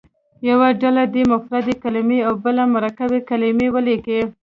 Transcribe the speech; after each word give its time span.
یوه 0.49 0.67
ډله 0.81 1.03
دې 1.13 1.23
مفردې 1.33 1.75
کلمې 1.83 2.19
او 2.27 2.33
بله 2.43 2.63
مرکبې 2.75 3.19
کلمې 3.29 3.67
ولیکي. 3.75 4.21